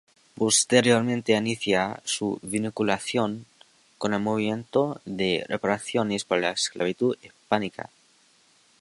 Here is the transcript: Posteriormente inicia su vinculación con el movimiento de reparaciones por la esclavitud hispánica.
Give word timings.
Posteriormente 0.33 1.31
inicia 1.37 2.01
su 2.03 2.39
vinculación 2.41 3.45
con 3.99 4.15
el 4.15 4.19
movimiento 4.19 4.99
de 5.05 5.45
reparaciones 5.47 6.25
por 6.25 6.39
la 6.39 6.49
esclavitud 6.49 7.15
hispánica. 7.21 7.87